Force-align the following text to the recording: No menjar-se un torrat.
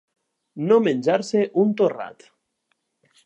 No 0.69 0.77
menjar-se 0.85 1.43
un 1.65 1.75
torrat. 1.83 2.27